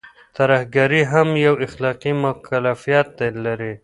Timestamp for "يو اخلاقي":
1.45-2.11